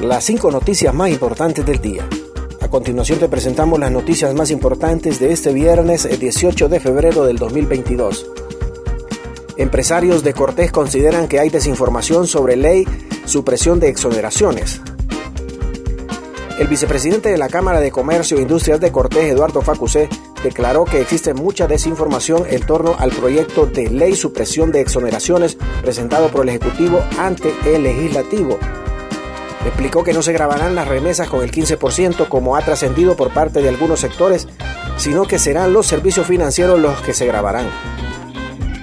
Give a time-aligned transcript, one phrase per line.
[0.00, 2.06] las cinco noticias más importantes del día.
[2.60, 7.38] A continuación te presentamos las noticias más importantes de este viernes 18 de febrero del
[7.38, 8.26] 2022.
[9.56, 12.86] Empresarios de Cortés consideran que hay desinformación sobre ley
[13.24, 14.80] supresión de exoneraciones.
[16.58, 20.08] El vicepresidente de la Cámara de Comercio e Industrias de Cortés, Eduardo Facusé,
[20.42, 26.28] declaró que existe mucha desinformación en torno al proyecto de ley supresión de exoneraciones presentado
[26.28, 28.58] por el Ejecutivo ante el Legislativo.
[29.66, 33.60] Explicó que no se grabarán las remesas con el 15% como ha trascendido por parte
[33.60, 34.46] de algunos sectores,
[34.96, 37.68] sino que serán los servicios financieros los que se grabarán.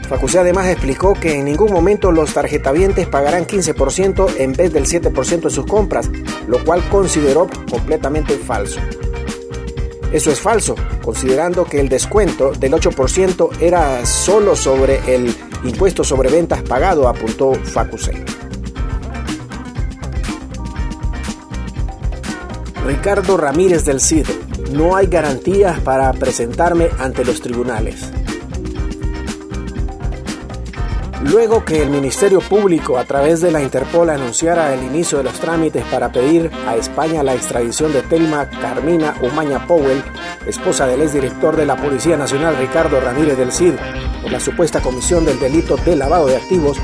[0.10, 5.42] Facusé además explicó que en ningún momento los tarjetavientes pagarán 15% en vez del 7%
[5.44, 6.12] de sus compras,
[6.48, 8.82] lo cual consideró completamente falso.
[10.12, 16.30] Eso es falso, considerando que el descuento del 8% era solo sobre el impuesto sobre
[16.30, 18.33] ventas pagado, apuntó Facusé.
[22.86, 24.28] Ricardo Ramírez del CID,
[24.74, 28.12] no hay garantías para presentarme ante los tribunales.
[31.22, 35.40] Luego que el Ministerio Público a través de la Interpol anunciara el inicio de los
[35.40, 40.04] trámites para pedir a España la extradición de Telma Carmina Umaña Powell,
[40.46, 43.76] esposa del exdirector de la Policía Nacional Ricardo Ramírez del CID,
[44.22, 46.78] por la supuesta comisión del delito de lavado de activos,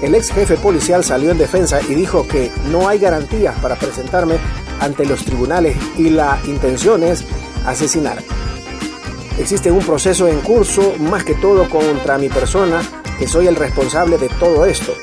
[0.00, 4.38] el ex jefe policial salió en defensa y dijo que no hay garantías para presentarme
[4.80, 7.24] ante los tribunales y la intención es
[7.64, 8.22] asesinar.
[9.38, 12.80] Existe un proceso en curso, más que todo contra mi persona,
[13.18, 14.94] que soy el responsable de todo esto,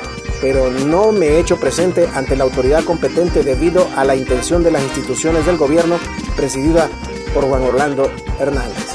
[0.42, 4.72] pero no me he hecho presente ante la autoridad competente debido a la intención de
[4.72, 5.98] las instituciones del gobierno
[6.36, 6.90] presidida
[7.34, 8.88] por Juan Orlando Hernández.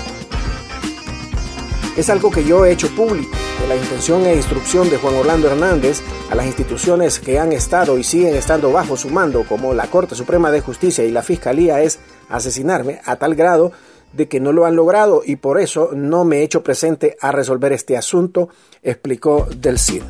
[1.97, 5.49] Es algo que yo he hecho público, de la intención e instrucción de Juan Orlando
[5.49, 9.87] Hernández a las instituciones que han estado y siguen estando bajo su mando, como la
[9.87, 13.73] Corte Suprema de Justicia y la Fiscalía, es asesinarme a tal grado
[14.13, 17.33] de que no lo han logrado y por eso no me he hecho presente a
[17.33, 18.49] resolver este asunto,
[18.83, 20.03] explicó Del Cid.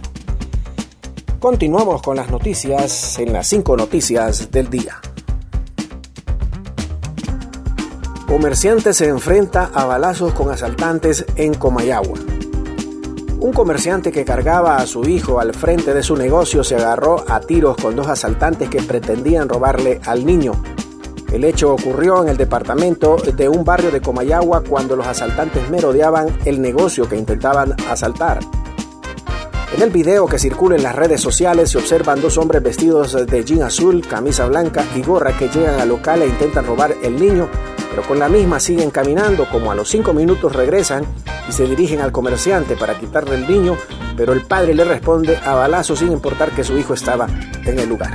[1.40, 5.00] Continuamos con las noticias en las cinco noticias del día.
[8.26, 12.18] Comerciante se enfrenta a balazos con asaltantes en Comayagua.
[13.40, 17.38] Un comerciante que cargaba a su hijo al frente de su negocio se agarró a
[17.38, 20.60] tiros con dos asaltantes que pretendían robarle al niño.
[21.30, 26.36] El hecho ocurrió en el departamento de un barrio de Comayagua cuando los asaltantes merodeaban
[26.46, 28.40] el negocio que intentaban asaltar.
[29.72, 33.44] En el video que circula en las redes sociales se observan dos hombres vestidos de
[33.44, 37.48] jean azul, camisa blanca y gorra que llegan al local e intentan robar el niño,
[38.02, 41.04] con la misma siguen caminando, como a los cinco minutos regresan
[41.48, 43.76] y se dirigen al comerciante para quitarle el niño,
[44.16, 47.26] pero el padre le responde a balazo sin importar que su hijo estaba
[47.64, 48.12] en el lugar.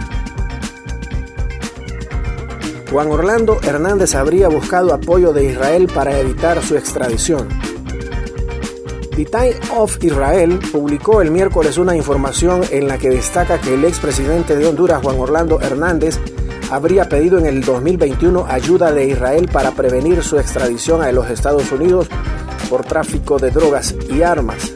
[2.92, 7.48] Juan Orlando Hernández habría buscado apoyo de Israel para evitar su extradición.
[9.16, 13.86] The Time of Israel publicó el miércoles una información en la que destaca que el
[13.86, 16.20] expresidente de Honduras, Juan Orlando Hernández,
[16.72, 21.72] habría pedido en el 2021 ayuda de Israel para prevenir su extradición a los Estados
[21.72, 22.08] Unidos
[22.70, 24.74] por tráfico de drogas y armas.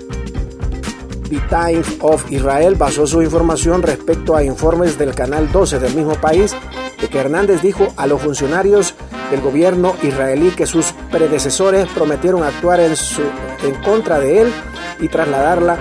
[1.29, 6.15] The Times of Israel basó su información respecto a informes del Canal 12 del mismo
[6.15, 6.55] país
[7.01, 8.93] de que Hernández dijo a los funcionarios
[9.29, 13.21] del gobierno israelí que sus predecesores prometieron actuar en, su,
[13.63, 14.53] en contra de él
[14.99, 15.77] y trasladarla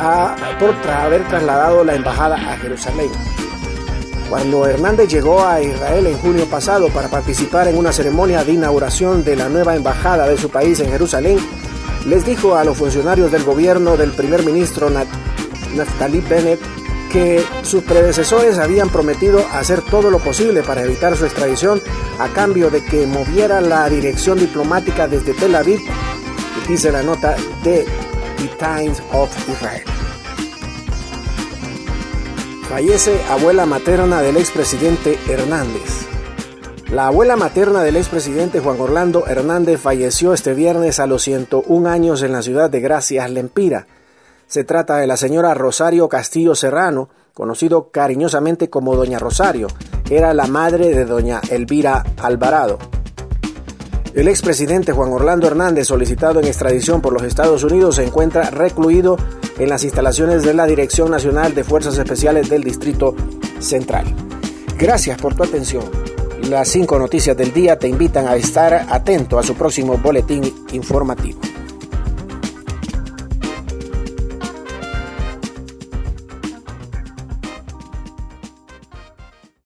[0.00, 3.10] a, por haber trasladado la embajada a Jerusalén.
[4.28, 9.24] Cuando Hernández llegó a Israel en junio pasado para participar en una ceremonia de inauguración
[9.24, 11.38] de la nueva embajada de su país en Jerusalén,
[12.06, 16.60] les dijo a los funcionarios del gobierno del primer ministro Naftali Bennett
[17.10, 21.80] que sus predecesores habían prometido hacer todo lo posible para evitar su extradición
[22.18, 25.80] a cambio de que moviera la dirección diplomática desde Tel Aviv,
[26.68, 27.34] dice la nota
[27.64, 27.86] de
[28.36, 29.97] The Times of Israel.
[32.68, 36.06] Fallece abuela materna del expresidente Hernández.
[36.92, 42.22] La abuela materna del expresidente Juan Orlando Hernández falleció este viernes a los 101 años
[42.22, 43.86] en la ciudad de Gracias, Lempira.
[44.46, 49.68] Se trata de la señora Rosario Castillo Serrano, conocido cariñosamente como Doña Rosario.
[50.10, 52.78] Era la madre de Doña Elvira Alvarado.
[54.12, 59.16] El expresidente Juan Orlando Hernández, solicitado en extradición por los Estados Unidos, se encuentra recluido
[59.58, 63.14] en las instalaciones de la Dirección Nacional de Fuerzas Especiales del Distrito
[63.58, 64.06] Central.
[64.78, 65.84] Gracias por tu atención.
[66.48, 71.40] Las cinco noticias del día te invitan a estar atento a su próximo boletín informativo.